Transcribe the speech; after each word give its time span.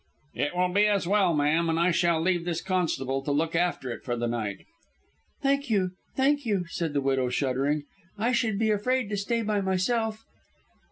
"It 0.33 0.55
will 0.55 0.69
be 0.73 0.87
as 0.87 1.07
well, 1.07 1.35
ma'am, 1.35 1.69
and 1.69 1.79
I 1.79 1.91
shall 1.91 2.19
leave 2.19 2.43
this 2.43 2.59
constable 2.59 3.21
to 3.21 3.29
look 3.31 3.55
after 3.55 3.91
it 3.91 4.01
for 4.03 4.15
the 4.15 4.25
night." 4.27 4.65
"Thank 5.43 5.69
you, 5.69 5.91
thank 6.15 6.43
you," 6.43 6.65
said 6.69 6.93
the 6.93 7.01
widow, 7.01 7.29
shuddering. 7.29 7.83
"I 8.17 8.31
should 8.31 8.57
be 8.57 8.71
afraid 8.71 9.11
to 9.11 9.15
stay 9.17 9.43
by 9.43 9.61
myself." 9.61 10.25